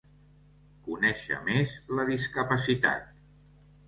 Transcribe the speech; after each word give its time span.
«Conèixer 0.85 1.37
més 1.49 1.75
la 1.99 2.05
discapacitat». 2.07 3.05